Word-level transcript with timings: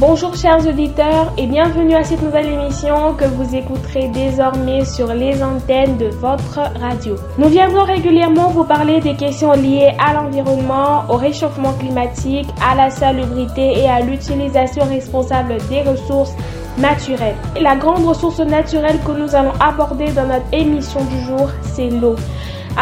Bonjour 0.00 0.34
chers 0.34 0.66
auditeurs 0.66 1.30
et 1.36 1.46
bienvenue 1.46 1.94
à 1.94 2.02
cette 2.04 2.22
nouvelle 2.22 2.46
émission 2.46 3.12
que 3.18 3.26
vous 3.26 3.54
écouterez 3.54 4.08
désormais 4.08 4.82
sur 4.86 5.12
les 5.12 5.42
antennes 5.42 5.98
de 5.98 6.06
votre 6.06 6.58
radio. 6.80 7.16
Nous 7.36 7.50
viendrons 7.50 7.84
régulièrement 7.84 8.48
vous 8.48 8.64
parler 8.64 9.00
des 9.00 9.14
questions 9.14 9.52
liées 9.52 9.90
à 9.98 10.14
l'environnement, 10.14 11.04
au 11.10 11.16
réchauffement 11.16 11.74
climatique, 11.74 12.48
à 12.66 12.74
la 12.74 12.88
salubrité 12.88 13.78
et 13.78 13.90
à 13.90 14.00
l'utilisation 14.00 14.86
responsable 14.86 15.58
des 15.68 15.82
ressources 15.82 16.32
naturelles. 16.78 17.36
La 17.60 17.76
grande 17.76 18.06
ressource 18.06 18.40
naturelle 18.40 19.00
que 19.06 19.12
nous 19.12 19.34
allons 19.34 19.52
aborder 19.60 20.12
dans 20.12 20.28
notre 20.28 20.50
émission 20.50 21.04
du 21.04 21.20
jour, 21.26 21.50
c'est 21.74 21.90
l'eau. 21.90 22.16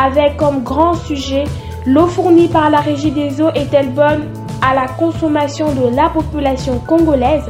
Avec 0.00 0.36
comme 0.36 0.62
grand 0.62 0.94
sujet, 0.94 1.42
l'eau 1.84 2.06
fournie 2.06 2.46
par 2.46 2.70
la 2.70 2.78
Régie 2.78 3.10
des 3.10 3.40
eaux 3.40 3.50
est-elle 3.56 3.90
bonne 3.90 4.37
à 4.62 4.74
la 4.74 4.88
consommation 4.88 5.72
de 5.74 5.94
la 5.94 6.08
population 6.08 6.78
congolaise 6.80 7.44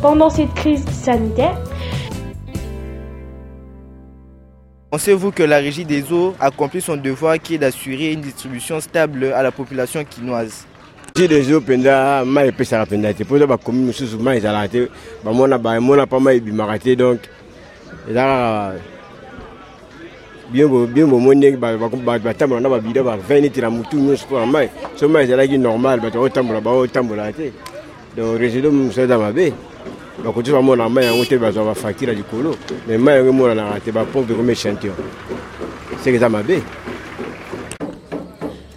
pendant 0.00 0.30
cette 0.30 0.52
crise 0.54 0.84
sanitaire. 0.88 1.56
Pensez-vous 4.90 5.30
que 5.32 5.42
la 5.42 5.56
régie 5.56 5.86
des 5.86 6.12
eaux 6.12 6.34
accomplit 6.38 6.82
son 6.82 6.96
devoir 6.96 7.38
qui 7.38 7.54
est 7.54 7.58
d'assurer 7.58 8.12
une 8.12 8.20
distribution 8.20 8.78
stable 8.80 9.32
à 9.32 9.42
la 9.42 9.50
population 9.50 10.04
quinoise? 10.04 10.66
Régie 11.16 11.28
des 11.28 11.52
eaux 11.52 11.60
mpenza 11.60 12.24
mai 12.24 12.48
epesaka 12.48 12.84
mpenza 12.84 13.14
te 13.14 13.24
mpoza 13.24 13.46
bakomi 13.46 13.86
mosusu 13.86 14.18
mai 14.18 14.36
ezalaka 14.36 14.68
te 14.68 14.88
bamona 15.24 15.58
bamona 15.58 16.06
mpa 16.06 16.20
mai 16.20 16.36
ebimaka 16.36 16.78
te 16.78 16.96
donc 16.96 17.20
eza 18.08 18.20
kaka 18.20 18.91
bien 20.52 20.68
bomoni 21.06 21.38
ndenge 21.38 21.56
batambola 21.56 22.60
na 22.60 22.68
babida 22.68 23.02
ba 23.02 23.16
20 23.16 23.40
neti 23.40 23.60
na 23.60 23.70
motu 23.70 23.96
nyonso 23.96 24.26
mpona 24.26 24.46
mai 24.46 24.68
so 24.94 25.08
mai 25.08 25.24
ezalaki 25.24 25.58
normal 25.58 26.00
bato 26.00 26.18
baotambola 26.20 26.60
baotambolaka 26.60 27.32
te 27.32 27.52
donc 28.16 28.38
régido 28.38 28.70
mosu 28.70 29.00
eza 29.00 29.18
mabe 29.18 29.52
bakoki 30.24 30.50
bamona 30.50 30.88
mai 30.88 31.04
yango 31.04 31.24
te 31.24 31.38
bazwa 31.38 31.64
bafacture 31.64 32.12
ya 32.12 32.18
likolo 32.18 32.54
mais 32.86 33.00
mai 33.00 33.16
yango 33.16 33.30
emonanaka 33.30 33.80
te 33.80 33.90
bapompe 33.92 34.34
comme 34.34 34.50
échantillon 34.50 34.94
seke 36.04 36.16
eza 36.16 36.28
mabe 36.28 36.62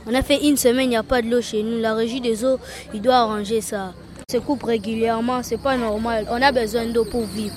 On 0.07 0.13
a 0.13 0.22
fait 0.22 0.47
une 0.47 0.55
semaine, 0.55 0.85
il 0.85 0.89
n'y 0.89 0.95
a 0.95 1.03
pas 1.03 1.23
de 1.23 1.28
l'eau 1.30 1.41
chez 1.41 1.63
nous. 1.63 1.80
La 1.80 1.95
régie 1.95 2.22
des 2.22 2.45
eaux, 2.45 2.59
il 2.94 3.02
doit 3.02 3.16
arranger 3.16 3.59
ça. 3.59 3.91
Se 4.30 4.38
coupe 4.38 4.61
régulièrement, 4.61 5.41
c'est 5.41 5.59
pas 5.59 5.75
normal. 5.78 6.28
On 6.30 6.39
a 6.44 6.52
besoin 6.52 6.85
d'eau 6.85 7.05
pour 7.05 7.25
vivre. 7.25 7.55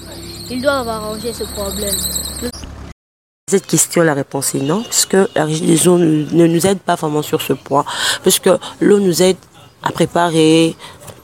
Ils 0.50 0.62
doivent 0.62 0.88
arranger 0.88 1.34
ce 1.34 1.44
problème. 1.44 2.17
Cette 3.48 3.66
question, 3.66 4.02
la 4.02 4.12
réponse 4.12 4.54
est 4.54 4.60
non, 4.60 4.82
parce 4.82 5.06
que 5.06 5.26
la 5.34 5.46
eaux 5.46 5.96
ne 5.96 6.46
nous 6.46 6.66
aide 6.66 6.80
pas 6.80 6.96
vraiment 6.96 7.22
sur 7.22 7.40
ce 7.40 7.54
point, 7.54 7.82
parce 8.22 8.38
que 8.38 8.50
l'eau 8.78 9.00
nous 9.00 9.22
aide 9.22 9.38
à 9.82 9.90
préparer, 9.90 10.76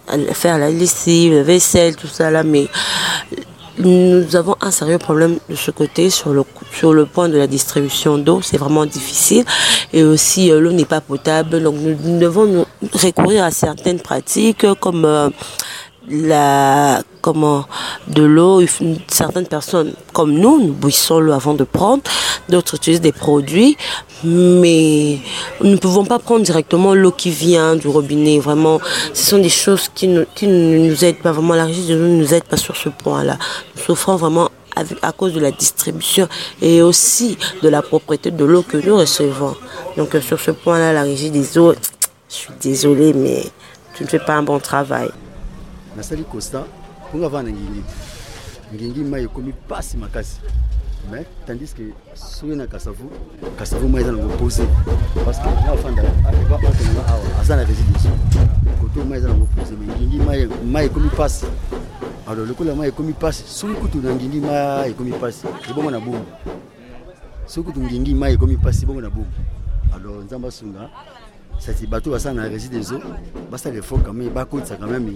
à 0.08 0.16
faire 0.32 0.56
la 0.56 0.70
lessive, 0.70 1.34
la 1.34 1.42
vaisselle, 1.42 1.96
tout 1.96 2.06
ça 2.06 2.30
là, 2.30 2.42
mais 2.42 2.66
nous 3.78 4.36
avons 4.36 4.56
un 4.62 4.70
sérieux 4.70 4.96
problème 4.96 5.36
de 5.50 5.54
ce 5.54 5.70
côté 5.70 6.08
sur 6.08 6.32
le 6.32 6.44
sur 6.72 6.94
le 6.94 7.04
point 7.04 7.28
de 7.28 7.36
la 7.36 7.46
distribution 7.46 8.16
d'eau, 8.16 8.40
c'est 8.40 8.56
vraiment 8.56 8.86
difficile. 8.86 9.44
Et 9.92 10.02
aussi 10.02 10.50
euh, 10.50 10.60
l'eau 10.60 10.72
n'est 10.72 10.86
pas 10.86 11.02
potable, 11.02 11.62
donc 11.62 11.74
nous, 11.74 11.94
nous, 12.02 12.18
devons 12.18 12.46
nous 12.46 12.64
recourir 12.94 13.44
à 13.44 13.50
certaines 13.50 14.00
pratiques 14.00 14.64
comme 14.80 15.04
euh, 15.04 15.28
la 16.08 17.02
comment 17.22 17.64
de 18.08 18.22
l'eau 18.22 18.62
certaines 19.08 19.46
personnes 19.46 19.94
comme 20.12 20.32
nous 20.32 20.60
nous 20.60 20.72
bouillissons 20.72 21.20
l'eau 21.20 21.32
avant 21.32 21.54
de 21.54 21.64
prendre 21.64 22.02
d'autres 22.48 22.74
utilisent 22.74 23.00
des 23.00 23.12
produits 23.12 23.76
mais 24.22 25.18
nous 25.60 25.70
ne 25.70 25.76
pouvons 25.76 26.04
pas 26.04 26.18
prendre 26.18 26.42
directement 26.42 26.94
l'eau 26.94 27.12
qui 27.12 27.30
vient 27.30 27.76
du 27.76 27.88
robinet 27.88 28.38
vraiment. 28.38 28.80
Ce 29.12 29.26
sont 29.26 29.38
des 29.38 29.50
choses 29.50 29.90
qui, 29.94 30.08
ne, 30.08 30.24
qui 30.34 30.46
nous 30.46 31.04
aident 31.04 31.20
pas 31.20 31.32
vraiment 31.32 31.54
la 31.54 31.66
régie 31.66 31.86
de 31.86 31.94
l'eau 31.94 32.08
ne 32.08 32.16
nous 32.16 32.34
aide 32.34 32.44
pas 32.44 32.56
sur 32.56 32.76
ce 32.76 32.88
point 32.90 33.24
là 33.24 33.38
nous 33.76 33.82
souffrons 33.82 34.16
vraiment 34.16 34.50
à 35.02 35.12
cause 35.12 35.32
de 35.32 35.40
la 35.40 35.52
distribution 35.52 36.28
et 36.60 36.82
aussi 36.82 37.38
de 37.62 37.68
la 37.68 37.80
propriété 37.80 38.30
de 38.32 38.44
l'eau 38.44 38.62
que 38.62 38.76
nous 38.76 38.96
recevons. 38.96 39.54
Donc 39.96 40.16
sur 40.20 40.40
ce 40.40 40.50
point 40.50 40.78
là 40.78 40.92
la 40.92 41.02
régie 41.02 41.30
des 41.30 41.56
eaux 41.58 41.74
je 42.28 42.34
suis 42.34 42.52
désolée 42.60 43.14
mais 43.14 43.44
tu 43.94 44.04
ne 44.04 44.08
fais 44.08 44.18
pas 44.18 44.34
un 44.34 44.42
bon 44.42 44.58
travail 44.58 45.10
nasali 45.96 46.24
constat 46.24 46.66
mponga 47.08 47.26
avana 47.26 47.50
na 47.50 47.56
ngingi 47.56 47.82
ngingi 48.74 49.00
mai 49.00 49.24
ekomi 49.24 49.52
mpasi 49.52 49.96
makasi 49.96 50.40
mais 51.10 51.26
tandis 51.46 51.74
que 51.74 51.92
soki 52.14 52.56
na 52.56 52.66
kasavu 52.66 53.10
kasavu 53.58 53.88
mai 53.88 54.02
eza 54.02 54.12
nango 54.12 54.28
pose 54.36 54.62
parce 55.24 55.38
que 55.38 55.48
afanda 55.70 56.02
akenanga 56.02 57.02
awa 57.08 57.40
aza 57.40 57.56
na 57.56 57.64
résidence 57.64 58.08
koto 58.80 59.04
mai 59.04 59.18
eza 59.18 59.28
nango 59.28 59.46
pose 59.56 59.72
mais 59.78 59.96
ngingi 59.96 60.18
mai 60.64 60.86
ekomi 60.86 61.06
mpasi 61.06 61.46
alors 62.26 62.48
lokola 62.48 62.74
mai 62.74 62.88
ekomi 62.88 63.12
mpasi 63.12 63.44
soki 63.46 63.74
kutu 63.74 64.00
na 64.02 64.14
ngingi 64.14 64.40
mai 64.40 64.90
ekomi 64.90 65.10
mpasi 65.10 65.46
ebongo 65.70 65.90
na 65.90 66.00
bomu 66.00 66.24
soki 67.46 67.66
kutu 67.66 67.80
ngingi 67.80 68.14
mai 68.14 68.32
ekomi 68.32 68.56
mpasi 68.56 68.84
ebongo 68.84 69.00
na 69.00 69.10
bomu 69.10 69.32
alors 69.94 70.24
nzambe 70.24 70.48
asunga 70.48 70.88
sati 71.58 71.86
bato 71.86 72.10
basala 72.10 72.42
na 72.42 72.48
rési 72.48 72.68
des 72.68 72.92
eaux 72.92 73.00
basala 73.50 73.76
effort 73.78 74.00
quand 74.04 74.14
bakotisa 74.14 74.76
quand 74.76 74.86
même 74.86 75.14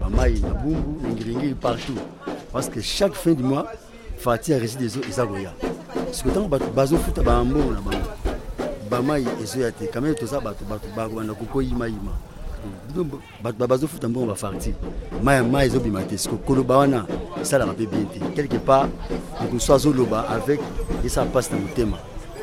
bamai 0.00 0.40
na 0.40 0.50
bumbu 0.50 1.02
na 1.02 1.08
ngiringiri 1.10 1.54
partout 1.54 1.98
parce 2.52 2.68
que 2.68 2.80
chaque 2.80 3.14
fin 3.14 3.32
du 3.32 3.42
mois 3.42 3.66
fati 4.18 4.52
ya 4.52 4.58
rési 4.58 4.76
des 4.76 4.96
eaux 4.96 5.02
eza 5.08 5.26
koya 5.26 5.52
siko 6.12 6.30
ntango 6.30 6.48
bato 6.48 6.66
bazofuta 6.74 7.22
bambongo 7.22 7.72
na 7.72 7.80
bango 7.80 8.08
bamai 8.90 9.24
ezoya 9.42 9.70
te 9.72 9.84
quand 9.84 10.00
même 10.00 10.14
toza 10.14 10.40
bato 10.40 10.64
bato 10.64 10.86
bakobanda 10.96 11.34
kokoyimayima 11.34 12.12
bato 13.42 13.66
bazofuta 13.66 14.08
mbongo 14.08 14.26
bafartire 14.26 14.74
mai 15.22 15.42
mai 15.42 15.66
ezobima 15.66 16.02
te 16.02 16.16
siko 16.16 16.36
koloba 16.36 16.78
wana 16.78 17.06
esalaka 17.40 17.72
mpe 17.72 17.86
bien 17.86 18.06
te 18.06 18.18
quelque 18.34 18.58
part 18.58 18.88
mokoso 19.40 19.74
azoloba 19.74 20.20
avec 20.28 20.60
esala 21.04 21.26
mpasi 21.26 21.52
na 21.52 21.60
motema 21.60 21.98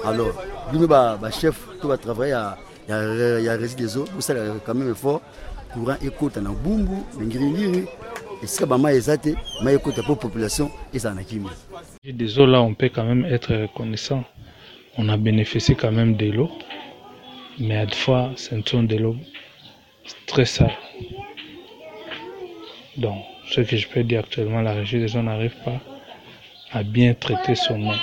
alors 0.05 0.33
bino 0.71 0.87
bachef 0.87 1.55
to 1.81 1.87
batravaille 1.87 2.31
ya 2.31 2.57
il 2.87 3.43
y 3.43 3.49
a 3.49 3.55
rési 3.57 3.75
des 3.75 3.97
eaux 3.97 4.05
ça 4.19 4.33
quand 4.65 4.75
même 4.75 4.95
fort 4.95 5.21
courant 5.73 5.97
ekota 6.01 6.41
na 6.41 6.51
bumbu 6.51 7.03
na 7.17 7.25
ngiringiri. 7.25 7.85
Esika 8.43 8.65
bama 8.65 8.93
eza 8.93 9.17
te 9.17 9.35
ma 9.63 9.71
ekota 9.73 10.03
po 10.03 10.15
population 10.15 10.69
ezala 10.93 11.15
na 11.15 11.23
kimia 11.23 11.51
des 12.03 12.39
eaux 12.39 12.45
là 12.45 12.61
on 12.61 12.73
peut 12.73 12.89
quand 12.89 13.03
même 13.03 13.25
être 13.25 13.53
reconnaissant. 13.53 14.23
On 14.97 15.09
a 15.09 15.17
bénéficié 15.17 15.75
quand 15.75 15.91
même 15.91 16.15
de 16.15 16.31
l'eau. 16.31 16.49
Mais 17.59 17.77
à 17.77 17.85
des 17.85 17.95
fois 17.95 18.31
ce 18.35 18.55
sont 18.65 18.83
de 18.83 18.95
l'eau 18.95 19.15
très 20.27 20.45
sale 20.45 20.77
donc 22.97 23.17
ce 23.49 23.61
que 23.61 23.75
je 23.75 23.87
peux 23.87 24.03
dire 24.03 24.19
actuellement 24.19 24.61
la 24.61 24.73
régie 24.73 24.99
des 24.99 25.15
eaux 25.15 25.21
n'arrive 25.21 25.55
pas 25.65 25.79
à 26.71 26.83
bien 26.83 27.13
traiter 27.13 27.55
son 27.55 27.81
eau. 27.87 27.93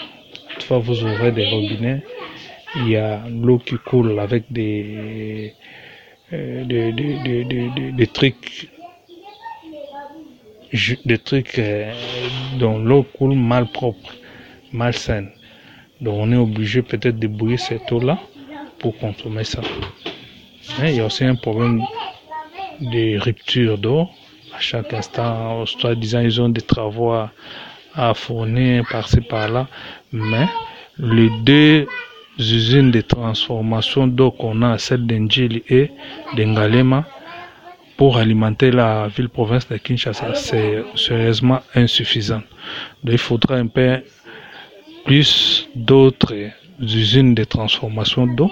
Toutefois 0.54 0.78
vous 0.78 1.02
ouvrez 1.04 1.32
des 1.32 1.48
robinets 1.48 2.02
il 2.76 2.88
y 2.88 2.96
a 2.96 3.22
l'eau 3.28 3.58
qui 3.58 3.76
coule 3.78 4.18
avec 4.18 4.44
des, 4.50 5.54
euh, 6.32 6.64
des, 6.64 6.92
des, 6.92 7.18
des, 7.18 7.44
des, 7.44 7.92
des 7.92 8.06
trucs 8.08 8.70
des 11.04 11.18
trucs 11.18 11.58
euh, 11.58 11.92
dont 12.58 12.78
l'eau 12.78 13.04
coule 13.04 13.34
mal 13.36 13.66
propre, 13.66 14.12
mal 14.72 14.94
saine. 14.94 15.30
Donc 16.00 16.16
on 16.18 16.32
est 16.32 16.36
obligé 16.36 16.82
peut-être 16.82 17.18
de 17.18 17.28
bouillir 17.28 17.60
cette 17.60 17.90
eau-là 17.92 18.18
pour 18.78 18.96
consommer 18.98 19.44
ça. 19.44 19.62
Il 20.80 20.94
y 20.94 21.00
a 21.00 21.06
aussi 21.06 21.24
un 21.24 21.36
problème 21.36 21.86
de 22.80 23.18
rupture 23.18 23.78
d'eau. 23.78 24.08
À 24.56 24.60
chaque 24.60 24.92
instant, 24.94 25.66
soit 25.66 25.94
disant 25.94 26.20
ils 26.20 26.40
ont 26.40 26.48
des 26.48 26.62
travaux 26.62 27.12
à, 27.12 27.32
à 27.94 28.14
fournir 28.14 28.84
par-ci 28.90 29.20
par-là. 29.20 29.68
Mais 30.12 30.46
les 30.98 31.30
deux 31.30 31.88
usines 32.38 32.90
de 32.90 33.00
transformation 33.00 34.06
d'eau 34.06 34.30
qu'on 34.30 34.62
a, 34.62 34.78
celle 34.78 35.06
d'Enjili 35.06 35.62
et 35.68 35.90
d'Engalema, 36.36 37.04
pour 37.96 38.16
alimenter 38.16 38.70
la 38.72 39.08
ville-province 39.08 39.68
de 39.68 39.76
Kinshasa, 39.76 40.34
c'est 40.34 40.82
sérieusement 40.96 41.60
insuffisant. 41.74 42.42
Il 43.04 43.18
faudra 43.18 43.56
un 43.56 43.68
peu 43.68 43.98
plus 45.04 45.68
d'autres 45.76 46.34
usines 46.80 47.34
de 47.34 47.44
transformation 47.44 48.26
d'eau 48.26 48.50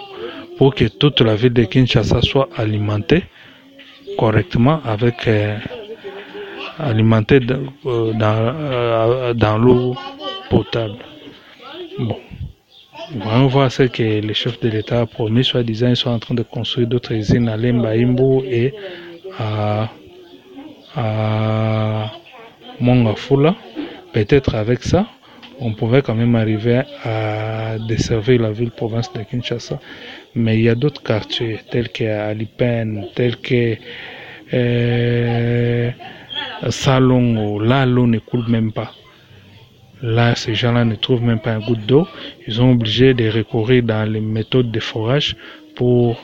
pour 0.58 0.74
que 0.74 0.84
toute 0.84 1.20
la 1.22 1.34
ville 1.34 1.52
de 1.52 1.64
Kinshasa 1.64 2.20
soit 2.22 2.48
alimentée 2.56 3.24
correctement 4.16 4.80
avec 4.84 5.26
euh, 5.26 5.58
alimentée 6.78 7.40
dans, 7.40 7.58
euh, 7.86 9.34
dans 9.34 9.58
l'eau 9.58 9.96
potable. 10.50 10.98
Bon. 11.98 12.18
On 13.24 13.46
voit 13.46 13.68
ce 13.70 13.84
que 13.84 14.02
les 14.02 14.34
chefs 14.34 14.60
de 14.60 14.68
l'État 14.68 15.00
a 15.00 15.06
promis, 15.06 15.44
soi-disant, 15.44 15.88
ils 15.88 15.96
sont 15.96 16.10
en 16.10 16.18
train 16.18 16.34
de 16.34 16.42
construire 16.42 16.86
d'autres 16.86 17.12
usines 17.12 17.48
à 17.48 17.56
Lembaimbo 17.56 18.42
et 18.44 18.74
à, 19.38 19.90
à 20.96 22.12
Mongafula. 22.80 23.54
Peut-être 24.12 24.54
avec 24.54 24.82
ça, 24.82 25.06
on 25.60 25.72
pouvait 25.74 26.02
quand 26.02 26.14
même 26.14 26.34
arriver 26.36 26.82
à 27.04 27.76
desservir 27.78 28.40
la 28.40 28.52
ville-province 28.52 29.12
de 29.12 29.22
Kinshasa. 29.22 29.80
Mais 30.34 30.58
il 30.58 30.62
y 30.62 30.68
a 30.68 30.74
d'autres 30.74 31.02
quartiers, 31.02 31.60
tels 31.70 31.90
que 31.90 32.04
Alipen, 32.04 33.06
tels 33.14 33.36
que 33.36 33.76
euh, 34.54 35.90
Salongo, 36.68 37.58
là, 37.60 37.84
l'eau 37.86 38.06
ne 38.06 38.18
coule 38.18 38.48
même 38.48 38.72
pas. 38.72 38.92
Là, 40.02 40.34
ces 40.34 40.56
gens-là 40.56 40.84
ne 40.84 40.96
trouvent 40.96 41.22
même 41.22 41.38
pas 41.38 41.52
un 41.52 41.60
goutte 41.60 41.86
d'eau. 41.86 42.08
Ils 42.46 42.54
sont 42.54 42.72
obligés 42.72 43.14
de 43.14 43.30
recourir 43.30 43.84
dans 43.84 44.04
les 44.10 44.20
méthodes 44.20 44.72
de 44.72 44.80
forage 44.80 45.36
pour 45.76 46.20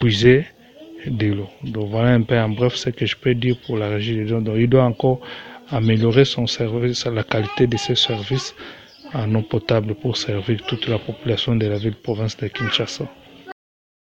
puiser 0.00 0.46
de 1.06 1.26
l'eau. 1.28 1.48
Donc 1.62 1.90
voilà 1.90 2.10
un 2.14 2.22
peu 2.22 2.38
en 2.38 2.48
bref 2.48 2.74
ce 2.74 2.88
que 2.90 3.04
je 3.04 3.16
peux 3.16 3.34
dire 3.34 3.56
pour 3.66 3.76
la 3.76 3.88
régie 3.90 4.16
des 4.16 4.32
eaux. 4.32 4.40
Donc 4.40 4.56
il 4.58 4.68
doit 4.68 4.84
encore 4.84 5.20
améliorer 5.70 6.24
son 6.24 6.46
service, 6.46 7.04
la 7.04 7.22
qualité 7.22 7.66
de 7.66 7.76
ses 7.76 7.94
services 7.94 8.54
en 9.12 9.34
eau 9.34 9.42
potable 9.42 9.94
pour 9.94 10.16
servir 10.16 10.62
toute 10.66 10.88
la 10.88 10.98
population 10.98 11.54
de 11.54 11.66
la 11.66 11.76
ville-province 11.76 12.36
de 12.38 12.48
Kinshasa. 12.48 13.04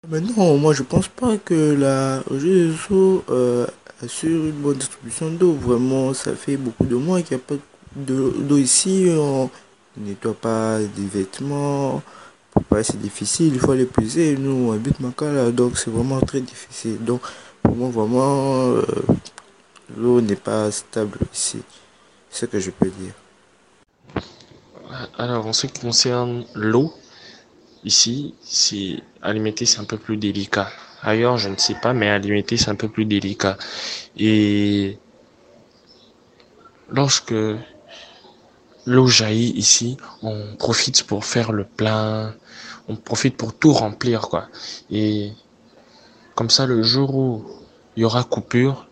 Mais 0.09 0.19
non, 0.19 0.57
moi 0.57 0.73
je 0.73 0.83
pense 0.83 1.07
pas 1.07 1.37
que 1.37 1.75
la 1.79 2.21
régie 2.29 2.67
des 2.67 2.93
eaux 2.93 3.23
euh, 3.29 3.65
assure 4.03 4.45
une 4.47 4.51
bonne 4.51 4.77
distribution 4.77 5.29
d'eau. 5.31 5.53
Vraiment, 5.53 6.13
ça 6.13 6.35
fait 6.35 6.57
beaucoup 6.57 6.85
de 6.85 6.95
mois 6.95 7.21
qu'il 7.21 7.37
n'y 7.37 7.41
a 7.41 7.45
pas 7.47 7.55
d'eau 7.95 8.57
ici. 8.57 9.07
On 9.09 9.49
ne 9.97 10.09
nettoie 10.09 10.33
pas 10.33 10.79
des 10.79 11.05
vêtements. 11.05 12.01
Pour 12.51 12.63
pas 12.65 12.83
c'est 12.83 12.99
difficile, 12.99 13.53
il 13.53 13.59
faut 13.59 13.71
aller 13.71 13.85
puiser. 13.85 14.37
Nous, 14.37 14.69
on 14.69 14.73
habite 14.73 14.99
Makala, 14.99 15.51
donc 15.51 15.77
c'est 15.77 15.89
vraiment 15.89 16.21
très 16.21 16.41
difficile. 16.41 17.03
Donc, 17.03 17.21
pour 17.63 17.75
moi, 17.75 17.89
vraiment, 17.89 18.73
euh, 18.73 18.83
l'eau 19.97 20.21
n'est 20.21 20.35
pas 20.35 20.69
stable 20.69 21.17
ici. 21.33 21.63
C'est 22.29 22.45
ce 22.45 22.51
que 22.51 22.59
je 22.59 22.69
peux 22.69 22.89
dire. 22.89 23.13
Alors, 25.17 25.47
en 25.47 25.53
ce 25.53 25.65
qui 25.65 25.81
concerne 25.81 26.45
l'eau, 26.53 26.93
ici, 27.83 28.35
c'est 28.43 29.01
alimenter, 29.23 29.65
c'est 29.65 29.79
un 29.79 29.85
peu 29.85 29.97
plus 29.97 30.17
délicat. 30.17 30.69
Ailleurs, 31.01 31.37
je 31.37 31.49
ne 31.49 31.57
sais 31.57 31.75
pas, 31.81 31.93
mais 31.93 32.09
alimenter, 32.09 32.57
c'est 32.57 32.69
un 32.69 32.75
peu 32.75 32.87
plus 32.87 33.05
délicat. 33.05 33.57
Et 34.15 34.99
lorsque 36.89 37.33
l'eau 38.85 39.07
jaillit 39.07 39.53
ici, 39.55 39.97
on 40.21 40.55
profite 40.57 41.03
pour 41.03 41.25
faire 41.25 41.51
le 41.51 41.63
plein, 41.63 42.33
on 42.87 42.95
profite 42.95 43.37
pour 43.37 43.53
tout 43.53 43.73
remplir, 43.73 44.21
quoi. 44.29 44.47
Et 44.91 45.31
comme 46.35 46.49
ça, 46.49 46.65
le 46.65 46.83
jour 46.83 47.15
où 47.15 47.45
il 47.95 48.01
y 48.01 48.05
aura 48.05 48.23
coupure, 48.23 48.87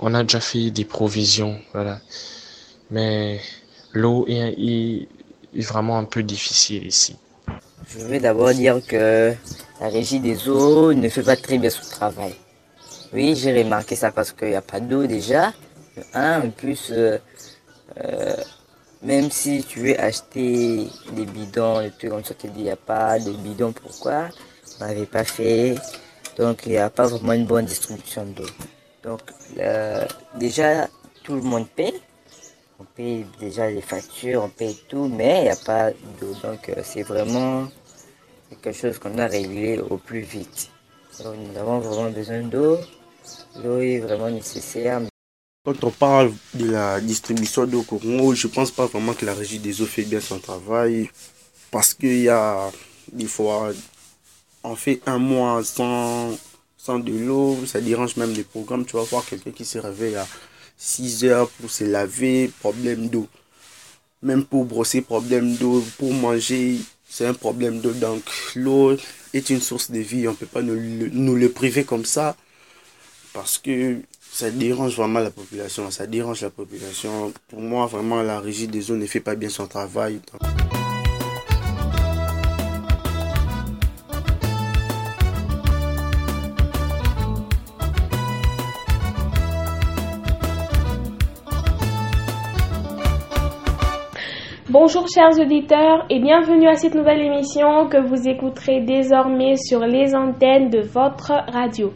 on 0.00 0.14
a 0.14 0.22
déjà 0.22 0.40
fait 0.40 0.70
des 0.70 0.84
provisions, 0.84 1.58
voilà. 1.72 2.00
Mais 2.90 3.40
l'eau 3.92 4.26
est, 4.28 5.08
vraiment 5.54 5.98
un 5.98 6.04
peu 6.04 6.22
difficile 6.22 6.86
ici. 6.86 7.16
Je 7.88 8.04
vais 8.04 8.20
d'abord 8.20 8.52
dire 8.52 8.80
que 8.86 9.34
la 9.80 9.88
régie 9.88 10.20
des 10.20 10.48
eaux 10.48 10.92
ne 10.92 11.08
fait 11.08 11.22
pas 11.22 11.36
très 11.36 11.58
bien 11.58 11.70
son 11.70 11.88
travail. 11.88 12.34
Oui, 13.12 13.36
j'ai 13.36 13.62
remarqué 13.62 13.94
ça 13.94 14.10
parce 14.10 14.32
qu'il 14.32 14.48
n'y 14.48 14.54
a 14.54 14.62
pas 14.62 14.80
d'eau 14.80 15.06
déjà. 15.06 15.52
En 16.14 16.50
plus, 16.50 16.88
euh, 16.90 17.18
euh, 18.02 18.34
même 19.04 19.30
si 19.30 19.62
tu 19.64 19.80
veux 19.80 20.00
acheter 20.00 20.88
des 21.12 21.26
bidons, 21.26 21.82
des 21.82 21.90
trucs 21.90 22.10
comme 22.10 22.24
ça, 22.24 22.34
tu 22.34 22.48
dis 22.48 22.60
il 22.60 22.64
n'y 22.64 22.70
a 22.70 22.76
pas 22.76 23.18
de 23.18 23.32
bidons, 23.32 23.72
pourquoi? 23.72 24.28
On 24.80 24.86
n'avait 24.86 25.06
pas 25.06 25.24
fait. 25.24 25.74
Donc 26.38 26.62
il 26.66 26.72
n'y 26.72 26.78
a 26.78 26.90
pas 26.90 27.06
vraiment 27.06 27.34
une 27.34 27.46
bonne 27.46 27.66
distribution 27.66 28.24
d'eau. 28.24 28.46
Donc 29.02 29.20
déjà, 30.36 30.88
tout 31.22 31.34
le 31.34 31.42
monde 31.42 31.68
paye. 31.68 31.94
On 32.80 32.84
paye 32.84 33.24
déjà 33.38 33.70
les 33.70 33.82
factures, 33.82 34.42
on 34.42 34.48
paye 34.48 34.76
tout, 34.88 35.06
mais 35.06 35.40
il 35.40 35.44
n'y 35.44 35.50
a 35.50 35.56
pas 35.56 35.90
d'eau. 36.20 36.34
Donc 36.42 36.68
euh, 36.70 36.80
c'est 36.82 37.02
vraiment 37.02 37.68
quelque 38.50 38.72
chose 38.72 38.98
qu'on 38.98 39.16
a 39.18 39.26
réglé 39.26 39.78
au 39.78 39.96
plus 39.96 40.20
vite. 40.20 40.70
Donc, 41.22 41.36
nous 41.36 41.58
avons 41.58 41.78
vraiment 41.78 42.10
besoin 42.10 42.40
d'eau. 42.42 42.78
L'eau 43.62 43.78
est 43.78 43.98
vraiment 43.98 44.30
nécessaire. 44.30 45.00
Quand 45.64 45.82
on 45.82 45.90
parle 45.90 46.30
de 46.52 46.70
la 46.70 47.00
distribution 47.00 47.64
d'eau 47.64 47.86
au 47.88 47.98
Congo, 47.98 48.34
je 48.34 48.48
pense 48.48 48.70
pas 48.70 48.84
vraiment 48.84 49.14
que 49.14 49.24
la 49.24 49.32
régie 49.32 49.58
des 49.58 49.80
eaux 49.80 49.86
fait 49.86 50.02
bien 50.02 50.20
son 50.20 50.38
travail. 50.38 51.08
Parce 51.70 51.94
qu'il 51.94 52.20
y 52.20 52.28
a 52.28 52.70
des 53.10 53.26
fois, 53.26 53.72
on 54.62 54.76
fait 54.76 55.00
un 55.06 55.16
mois 55.16 55.64
sans, 55.64 56.38
sans 56.76 56.98
de 56.98 57.12
l'eau, 57.12 57.58
ça 57.64 57.80
dérange 57.80 58.16
même 58.16 58.32
les 58.34 58.44
programmes. 58.44 58.84
Tu 58.84 58.96
vas 58.96 59.04
voir 59.04 59.24
quelqu'un 59.24 59.52
qui 59.52 59.64
se 59.64 59.78
réveille 59.78 60.16
à 60.16 60.26
6 60.76 61.24
heures 61.24 61.48
pour 61.48 61.70
se 61.70 61.84
laver, 61.84 62.50
problème 62.60 63.08
d'eau. 63.08 63.26
Même 64.22 64.44
pour 64.44 64.66
brosser, 64.66 65.00
problème 65.00 65.56
d'eau. 65.56 65.82
Pour 65.96 66.12
manger, 66.12 66.78
c'est 67.08 67.26
un 67.26 67.32
problème 67.34 67.80
d'eau. 67.80 67.92
Donc 67.92 68.22
l'eau 68.54 68.98
est 69.32 69.48
une 69.48 69.62
source 69.62 69.90
de 69.90 70.00
vie. 70.00 70.28
On 70.28 70.32
ne 70.32 70.36
peut 70.36 70.44
pas 70.44 70.60
nous 70.60 71.36
le 71.36 71.48
priver 71.48 71.84
comme 71.84 72.04
ça. 72.04 72.36
Parce 73.32 73.58
que 73.58 73.98
ça 74.34 74.50
dérange 74.50 74.96
vraiment 74.96 75.20
la 75.20 75.30
population, 75.30 75.92
ça 75.92 76.08
dérange 76.08 76.42
la 76.42 76.50
population. 76.50 77.32
Pour 77.46 77.60
moi, 77.60 77.86
vraiment, 77.86 78.20
la 78.20 78.40
régie 78.40 78.66
des 78.66 78.90
eaux 78.90 78.96
ne 78.96 79.06
fait 79.06 79.20
pas 79.20 79.36
bien 79.36 79.48
son 79.48 79.68
travail. 79.68 80.18
Bonjour 94.68 95.06
chers 95.14 95.38
auditeurs 95.38 96.04
et 96.10 96.18
bienvenue 96.18 96.66
à 96.66 96.74
cette 96.74 96.96
nouvelle 96.96 97.20
émission 97.20 97.88
que 97.88 98.04
vous 98.04 98.28
écouterez 98.28 98.80
désormais 98.80 99.54
sur 99.56 99.86
les 99.86 100.12
antennes 100.16 100.70
de 100.70 100.80
votre 100.80 101.30
radio. 101.52 101.92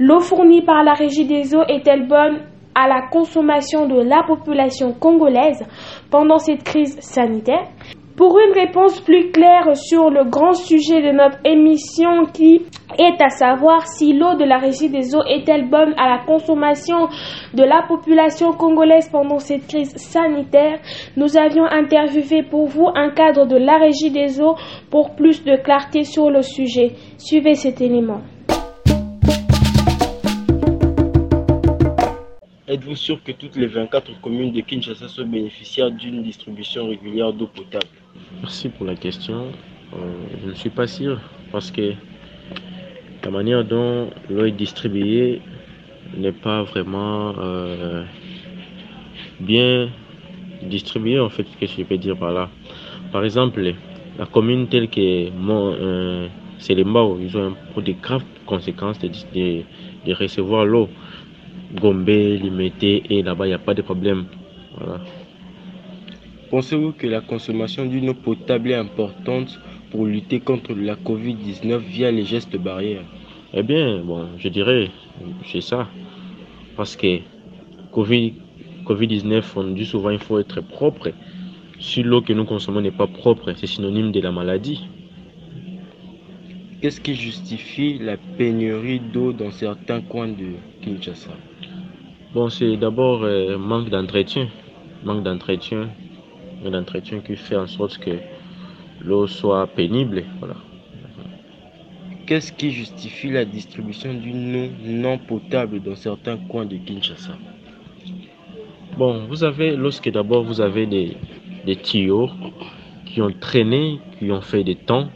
L'eau 0.00 0.20
fournie 0.20 0.62
par 0.62 0.84
la 0.84 0.92
Régie 0.92 1.26
des 1.26 1.56
eaux 1.56 1.64
est-elle 1.68 2.06
bonne 2.06 2.42
à 2.72 2.86
la 2.86 3.08
consommation 3.10 3.88
de 3.88 4.00
la 4.00 4.22
population 4.22 4.92
congolaise 4.92 5.66
pendant 6.08 6.38
cette 6.38 6.62
crise 6.62 6.96
sanitaire? 7.00 7.66
Pour 8.16 8.38
une 8.38 8.52
réponse 8.52 9.00
plus 9.00 9.32
claire 9.32 9.74
sur 9.74 10.08
le 10.08 10.24
grand 10.30 10.52
sujet 10.52 11.02
de 11.02 11.10
notre 11.10 11.38
émission 11.44 12.26
qui 12.32 12.62
est 12.96 13.20
à 13.20 13.28
savoir 13.30 13.88
si 13.88 14.12
l'eau 14.12 14.36
de 14.36 14.44
la 14.44 14.58
régie 14.58 14.88
des 14.88 15.16
eaux 15.16 15.24
est-elle 15.28 15.68
bonne 15.68 15.94
à 15.98 16.08
la 16.08 16.24
consommation 16.24 17.08
de 17.54 17.64
la 17.64 17.82
population 17.88 18.52
congolaise 18.52 19.08
pendant 19.10 19.40
cette 19.40 19.66
crise 19.66 19.96
sanitaire, 19.96 20.78
nous 21.16 21.36
avions 21.36 21.64
interviewé 21.64 22.44
pour 22.44 22.66
vous 22.66 22.86
un 22.94 23.10
cadre 23.10 23.46
de 23.46 23.56
la 23.56 23.78
régie 23.78 24.12
des 24.12 24.40
eaux 24.40 24.54
pour 24.92 25.16
plus 25.16 25.42
de 25.44 25.56
clarté 25.56 26.04
sur 26.04 26.30
le 26.30 26.42
sujet. 26.42 26.92
Suivez 27.18 27.54
cet 27.54 27.80
élément. 27.80 28.20
Êtes-vous 32.68 32.96
sûr 32.96 33.22
que 33.24 33.32
toutes 33.32 33.56
les 33.56 33.66
24 33.66 34.20
communes 34.20 34.52
de 34.52 34.60
Kinshasa 34.60 35.08
sont 35.08 35.24
bénéficiaires 35.24 35.90
d'une 35.90 36.22
distribution 36.22 36.86
régulière 36.86 37.32
d'eau 37.32 37.46
potable? 37.46 37.86
Merci 38.42 38.68
pour 38.68 38.84
la 38.84 38.94
question. 38.94 39.46
Euh, 39.94 39.96
je 40.42 40.50
ne 40.50 40.54
suis 40.54 40.68
pas 40.68 40.86
sûr 40.86 41.18
parce 41.50 41.70
que 41.70 41.94
la 43.24 43.30
manière 43.30 43.64
dont 43.64 44.10
l'eau 44.28 44.44
est 44.44 44.50
distribuée 44.52 45.40
n'est 46.14 46.32
pas 46.32 46.62
vraiment 46.64 47.32
euh, 47.38 48.04
bien 49.40 49.88
distribuée 50.62 51.20
en 51.20 51.30
fait, 51.30 51.46
ce 51.50 51.56
que 51.56 51.66
je 51.66 51.82
peux 51.84 51.96
dire 51.96 52.18
par 52.18 52.32
là? 52.32 52.50
Par 53.12 53.24
exemple, 53.24 53.62
la 54.18 54.26
commune 54.26 54.68
telle 54.68 54.90
que 54.90 55.30
Mont, 55.30 55.74
euh, 55.80 56.28
Mao, 56.84 57.18
ils 57.18 57.34
ont 57.34 57.54
pour 57.72 57.80
des 57.80 57.94
graves 57.94 58.24
conséquences 58.44 58.98
de 58.98 59.64
recevoir 60.12 60.66
l'eau. 60.66 60.90
Gombe, 61.74 62.08
Limité 62.08 63.02
et 63.10 63.22
là-bas, 63.22 63.46
il 63.46 63.50
n'y 63.50 63.54
a 63.54 63.58
pas 63.58 63.74
de 63.74 63.82
problème. 63.82 64.24
Voilà. 64.76 65.00
Pensez-vous 66.50 66.92
que 66.92 67.06
la 67.06 67.20
consommation 67.20 67.84
d'une 67.84 68.08
eau 68.08 68.14
potable 68.14 68.70
est 68.70 68.74
importante 68.74 69.60
pour 69.90 70.06
lutter 70.06 70.40
contre 70.40 70.72
la 70.74 70.94
Covid-19 70.94 71.78
via 71.78 72.10
les 72.10 72.24
gestes 72.24 72.56
barrières? 72.56 73.04
Eh 73.52 73.62
bien, 73.62 73.98
bon, 74.02 74.28
je 74.38 74.48
dirais, 74.48 74.90
c'est 75.44 75.60
ça. 75.60 75.88
Parce 76.76 76.96
que 76.96 77.18
COVID, 77.92 78.32
Covid-19, 78.86 79.42
on 79.56 79.64
dit 79.64 79.84
souvent 79.84 80.10
qu'il 80.10 80.20
faut 80.20 80.38
être 80.38 80.62
propre. 80.62 81.12
Si 81.80 82.02
l'eau 82.02 82.22
que 82.22 82.32
nous 82.32 82.44
consommons 82.44 82.80
n'est 82.80 82.90
pas 82.90 83.06
propre, 83.06 83.52
c'est 83.54 83.66
synonyme 83.66 84.10
de 84.10 84.20
la 84.20 84.32
maladie. 84.32 84.86
Qu'est-ce 86.80 87.00
qui 87.00 87.14
justifie 87.14 87.98
la 87.98 88.16
pénurie 88.16 89.00
d'eau 89.00 89.32
dans 89.32 89.50
certains 89.50 90.00
coins 90.00 90.28
de 90.28 90.54
Kinshasa? 90.82 91.30
Bon, 92.38 92.48
c'est 92.50 92.76
d'abord 92.76 93.24
euh, 93.24 93.58
manque 93.58 93.90
d'entretien. 93.90 94.46
Manque 95.02 95.24
d'entretien. 95.24 95.88
D'entretien 96.64 97.18
qui 97.18 97.34
fait 97.34 97.56
en 97.56 97.66
sorte 97.66 97.98
que 97.98 98.12
l'eau 99.00 99.26
soit 99.26 99.66
pénible. 99.66 100.22
Voilà. 100.38 100.54
Qu'est-ce 102.28 102.52
qui 102.52 102.70
justifie 102.70 103.30
la 103.30 103.44
distribution 103.44 104.14
d'une 104.14 104.54
eau 104.54 104.68
non 104.84 105.18
potable 105.18 105.82
dans 105.82 105.96
certains 105.96 106.36
coins 106.36 106.64
de 106.64 106.76
Kinshasa? 106.76 107.32
Bon, 108.96 109.26
vous 109.26 109.42
avez, 109.42 109.74
lorsque 109.74 110.08
d'abord 110.08 110.44
vous 110.44 110.60
avez 110.60 110.86
des, 110.86 111.16
des 111.66 111.74
tuyaux 111.74 112.30
qui 113.04 113.20
ont 113.20 113.32
traîné, 113.32 113.98
qui 114.20 114.30
ont 114.30 114.42
fait 114.42 114.62
des 114.62 114.76
temps, 114.76 115.08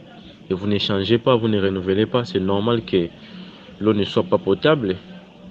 et 0.49 0.53
vous 0.53 0.67
n'échangez 0.67 1.19
pas, 1.19 1.37
vous 1.37 1.47
ne 1.47 1.61
renouvelez 1.61 2.05
pas, 2.05 2.25
c'est 2.25 2.41
normal 2.41 2.83
que 2.83 3.07
l'eau 3.79 3.93
ne 3.93 4.03
soit 4.03 4.23
pas 4.23 4.39
potable. 4.39 4.97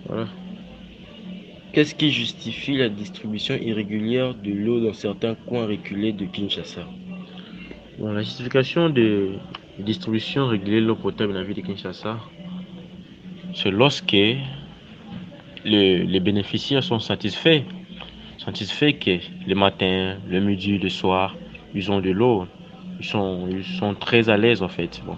Voilà. 0.07 0.27
Qu'est-ce 1.73 1.95
qui 1.95 2.11
justifie 2.11 2.77
la 2.77 2.91
distribution 2.91 3.55
irrégulière 3.55 4.35
de 4.35 4.53
l'eau 4.53 4.79
dans 4.79 4.93
certains 4.93 5.35
coins 5.35 5.67
reculés 5.67 6.13
de 6.13 6.27
Kinshasa? 6.27 6.83
Bon, 7.99 8.13
La 8.13 8.21
justification 8.21 8.91
de 8.91 9.31
distribution 9.79 10.49
régulière 10.49 10.83
de 10.83 10.87
l'eau 10.89 10.97
potable 10.97 11.33
dans 11.33 11.39
la 11.39 11.45
ville 11.47 11.57
de 11.57 11.63
Kinshasa, 11.63 12.19
c'est 13.55 13.71
lorsque 13.71 14.13
les 15.65 16.21
bénéficiaires 16.21 16.85
sont 16.85 16.99
satisfaits. 16.99 17.63
Satisfaits 18.37 18.99
que 19.01 19.19
le 19.47 19.55
matin, 19.55 20.19
le 20.29 20.41
midi, 20.41 20.77
le 20.77 20.91
soir, 20.91 21.35
ils 21.75 21.91
ont 21.91 22.03
de 22.03 22.11
l'eau. 22.11 22.47
Ils 23.01 23.07
sont, 23.07 23.49
ils 23.51 23.65
sont 23.65 23.95
très 23.95 24.29
à 24.29 24.37
l'aise 24.37 24.63
en 24.63 24.69
fait. 24.69 25.01
Bon, 25.07 25.17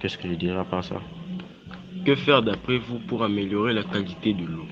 qu'est-ce 0.00 0.18
que 0.18 0.28
je 0.28 0.34
dirais 0.34 0.58
à 0.58 0.64
part 0.64 0.84
ça? 0.84 1.00
Que 2.04 2.14
faire 2.14 2.42
d'après 2.42 2.76
vous 2.76 2.98
pour 2.98 3.22
améliorer 3.24 3.72
la 3.72 3.84
qualité 3.84 4.34
de 4.34 4.44
l'eau? 4.44 4.66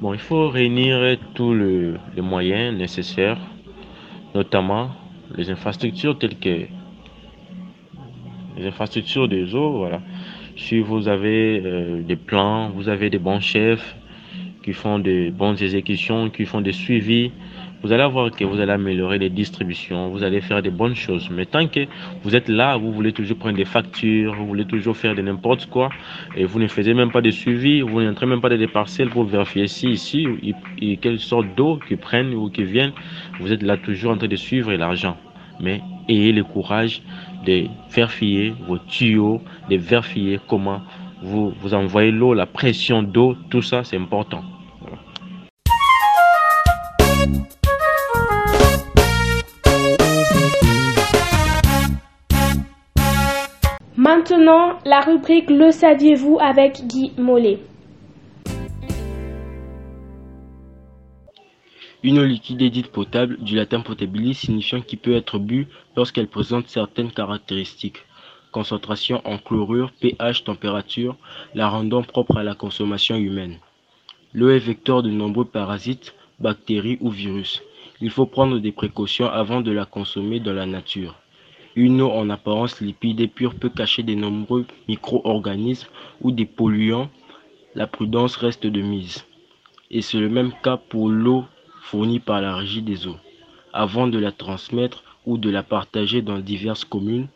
Bon, 0.00 0.14
il 0.14 0.20
faut 0.20 0.48
réunir 0.48 1.18
tous 1.34 1.52
le, 1.52 1.98
les 2.14 2.22
moyens 2.22 2.76
nécessaires, 2.78 3.38
notamment 4.32 4.90
les 5.34 5.50
infrastructures 5.50 6.16
telles 6.16 6.38
que 6.38 6.66
les 8.56 8.66
infrastructures 8.68 9.26
des 9.26 9.56
eaux. 9.56 9.78
Voilà. 9.78 10.00
Si 10.56 10.78
vous 10.78 11.08
avez 11.08 11.60
euh, 11.64 12.02
des 12.02 12.14
plans, 12.14 12.70
vous 12.70 12.88
avez 12.88 13.10
des 13.10 13.18
bons 13.18 13.40
chefs 13.40 13.96
qui 14.62 14.72
font 14.72 15.00
des 15.00 15.30
bonnes 15.30 15.60
exécutions, 15.60 16.30
qui 16.30 16.44
font 16.44 16.60
des 16.60 16.72
suivis, 16.72 17.32
vous 17.82 17.92
allez 17.92 18.06
voir 18.06 18.30
que 18.30 18.44
vous 18.44 18.60
allez 18.60 18.72
améliorer 18.72 19.18
les 19.18 19.30
distributions, 19.30 20.08
vous 20.08 20.24
allez 20.24 20.40
faire 20.40 20.62
des 20.62 20.70
bonnes 20.70 20.96
choses. 20.96 21.30
Mais 21.30 21.46
tant 21.46 21.66
que 21.68 21.86
vous 22.22 22.34
êtes 22.34 22.48
là, 22.48 22.76
vous 22.76 22.92
voulez 22.92 23.12
toujours 23.12 23.36
prendre 23.36 23.56
des 23.56 23.64
factures, 23.64 24.34
vous 24.34 24.46
voulez 24.46 24.64
toujours 24.64 24.96
faire 24.96 25.14
de 25.14 25.22
n'importe 25.22 25.66
quoi, 25.66 25.90
et 26.36 26.44
vous 26.44 26.58
ne 26.58 26.66
faisiez 26.66 26.94
même 26.94 27.12
pas 27.12 27.20
de 27.20 27.30
suivi, 27.30 27.80
vous 27.80 28.02
n'entrez 28.02 28.26
même 28.26 28.40
pas 28.40 28.48
dans 28.48 28.58
des 28.58 28.66
parcelles 28.66 29.10
pour 29.10 29.24
vérifier 29.24 29.68
si 29.68 29.90
ici, 29.90 30.26
et 30.80 30.96
quelle 30.96 31.20
sorte 31.20 31.46
d'eau 31.56 31.78
qui 31.86 31.96
prennent 31.96 32.34
ou 32.34 32.50
qui 32.50 32.64
viennent, 32.64 32.92
vous 33.40 33.52
êtes 33.52 33.62
là 33.62 33.76
toujours 33.76 34.12
en 34.12 34.16
train 34.16 34.28
de 34.28 34.36
suivre 34.36 34.72
l'argent. 34.72 35.16
Mais 35.60 35.80
ayez 36.08 36.32
le 36.32 36.44
courage 36.44 37.02
de 37.46 37.66
vérifier 37.90 38.54
vos 38.66 38.78
tuyaux, 38.78 39.40
de 39.70 39.76
vérifier 39.76 40.40
comment 40.48 40.80
vous 41.22 41.74
envoyez 41.74 42.10
l'eau, 42.12 42.34
la 42.34 42.46
pression 42.46 43.02
d'eau, 43.02 43.36
tout 43.50 43.62
ça 43.62 43.84
c'est 43.84 43.96
important. 43.96 44.42
La 54.86 55.02
rubrique 55.02 55.50
Le 55.50 55.70
saviez-vous 55.70 56.38
avec 56.40 56.86
Guy 56.86 57.12
Mollet. 57.18 57.58
Une 62.02 62.18
eau 62.18 62.24
liquide 62.24 62.62
est 62.62 62.70
dite 62.70 62.90
potable, 62.90 63.36
du 63.40 63.56
latin 63.56 63.80
potabilis 63.80 64.32
signifiant 64.32 64.80
qui 64.80 64.96
peut 64.96 65.14
être 65.14 65.38
bu 65.38 65.66
lorsqu'elle 65.96 66.28
présente 66.28 66.68
certaines 66.68 67.10
caractéristiques. 67.10 68.06
Concentration 68.50 69.20
en 69.26 69.36
chlorure, 69.36 69.92
pH, 70.00 70.44
température, 70.44 71.16
la 71.54 71.68
rendant 71.68 72.02
propre 72.02 72.38
à 72.38 72.42
la 72.42 72.54
consommation 72.54 73.16
humaine. 73.16 73.58
L'eau 74.32 74.48
est 74.48 74.58
vecteur 74.58 75.02
de 75.02 75.10
nombreux 75.10 75.44
parasites, 75.44 76.14
bactéries 76.40 76.96
ou 77.02 77.10
virus. 77.10 77.62
Il 78.00 78.10
faut 78.10 78.24
prendre 78.24 78.58
des 78.60 78.72
précautions 78.72 79.28
avant 79.28 79.60
de 79.60 79.72
la 79.72 79.84
consommer 79.84 80.40
dans 80.40 80.54
la 80.54 80.64
nature. 80.64 81.16
Une 81.80 82.00
eau 82.02 82.10
en 82.10 82.28
apparence 82.28 82.80
limpide 82.80 83.20
et 83.20 83.28
pure 83.28 83.54
peut 83.54 83.68
cacher 83.68 84.02
de 84.02 84.12
nombreux 84.12 84.66
micro-organismes 84.88 85.86
ou 86.20 86.32
des 86.32 86.44
polluants. 86.44 87.08
La 87.76 87.86
prudence 87.86 88.34
reste 88.34 88.66
de 88.66 88.80
mise. 88.80 89.24
Et 89.88 90.02
c'est 90.02 90.18
le 90.18 90.28
même 90.28 90.50
cas 90.64 90.76
pour 90.76 91.08
l'eau 91.08 91.44
fournie 91.82 92.18
par 92.18 92.40
la 92.40 92.56
régie 92.56 92.82
des 92.82 93.06
eaux. 93.06 93.18
Avant 93.72 94.08
de 94.08 94.18
la 94.18 94.32
transmettre 94.32 95.04
ou 95.24 95.38
de 95.38 95.50
la 95.50 95.62
partager 95.62 96.20
dans 96.20 96.40
diverses 96.40 96.84
communes, 96.84 97.28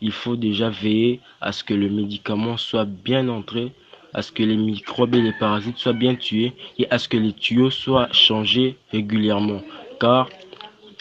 il 0.00 0.12
faut 0.12 0.36
déjà 0.36 0.70
veiller 0.70 1.18
à 1.40 1.50
ce 1.50 1.64
que 1.64 1.74
le 1.74 1.90
médicament 1.90 2.56
soit 2.56 2.84
bien 2.84 3.28
entré, 3.28 3.72
à 4.14 4.22
ce 4.22 4.30
que 4.30 4.44
les 4.44 4.56
microbes 4.56 5.16
et 5.16 5.22
les 5.22 5.32
parasites 5.32 5.78
soient 5.78 5.92
bien 5.92 6.14
tués 6.14 6.52
et 6.78 6.88
à 6.92 6.98
ce 6.98 7.08
que 7.08 7.16
les 7.16 7.32
tuyaux 7.32 7.70
soient 7.70 8.12
changés 8.12 8.76
régulièrement. 8.92 9.62
Car 9.98 10.28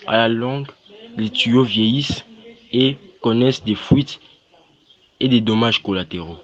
à 0.07 0.17
la 0.17 0.29
longue, 0.29 0.71
les 1.15 1.29
tuyaux 1.29 1.63
vieillissent 1.63 2.25
et 2.71 2.97
connaissent 3.21 3.63
des 3.63 3.75
fuites 3.75 4.19
et 5.19 5.27
des 5.27 5.41
dommages 5.41 5.81
collatéraux. 5.81 6.37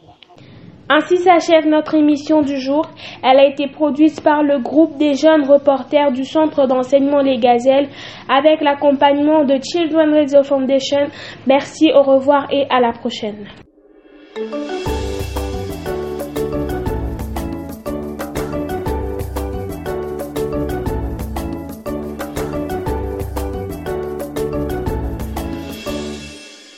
Ainsi 0.90 1.18
s'achève 1.18 1.66
notre 1.68 1.96
émission 1.96 2.42
du 2.42 2.60
jour. 2.60 2.86
Elle 3.24 3.40
a 3.40 3.48
été 3.48 3.68
produite 3.68 4.22
par 4.22 4.44
le 4.44 4.60
groupe 4.60 4.98
des 4.98 5.14
jeunes 5.14 5.46
reporters 5.50 6.12
du 6.12 6.26
Centre 6.26 6.68
d'enseignement 6.68 7.22
Les 7.22 7.38
Gazelles 7.38 7.90
avec 8.30 8.62
l'accompagnement 8.62 9.46
de 9.46 9.58
Children 9.64 10.14
Radio 10.14 10.44
Foundation. 10.44 11.08
Merci, 11.48 11.92
au 11.94 12.04
revoir 12.04 12.48
et 12.52 12.66
à 12.70 12.82
la 12.82 12.92
prochaine. 12.92 13.48